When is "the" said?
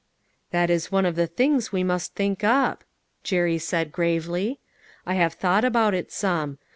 1.15-1.27